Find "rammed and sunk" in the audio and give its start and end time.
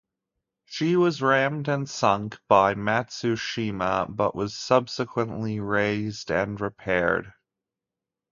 1.21-2.39